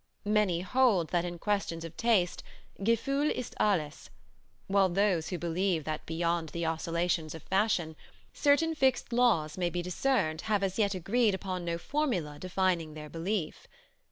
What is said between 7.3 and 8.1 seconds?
of fashion